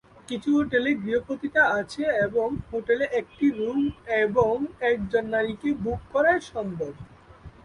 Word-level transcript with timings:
কিছু 0.27 0.49
হোটেলে 0.57 0.91
"গৃহ 0.95 1.17
পতিতা" 1.27 1.63
আছে 1.79 2.03
এবং 2.25 2.47
হোটেলে 2.69 3.05
একটি 3.19 3.45
রুম 3.57 3.81
এবং 4.23 4.53
একজন 4.91 5.23
নারীকে 5.27 5.69
বুক 5.83 6.01
করা 6.13 6.33
সম্ভব। 6.51 6.93